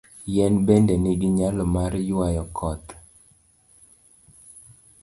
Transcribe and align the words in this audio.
Yien 0.33 0.55
bende 0.67 0.93
nigi 1.03 1.29
nyalo 1.37 1.63
mar 1.75 1.91
ywayo 2.09 2.43
koth. 2.57 2.87